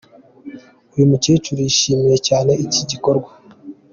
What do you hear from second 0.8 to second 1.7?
Uyu mukecuru